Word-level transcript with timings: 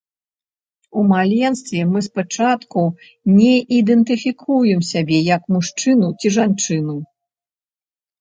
У 0.99 1.01
маленстве 1.09 1.81
мы 1.91 1.99
спачатку 2.07 2.81
не 3.39 3.51
ідэнтыфікуем 3.79 4.81
сябе 4.91 5.19
як 5.35 5.41
мужчыну 5.57 6.09
ці 6.19 6.27
жанчыну. 6.39 6.97